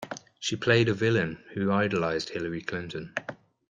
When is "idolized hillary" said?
1.71-2.63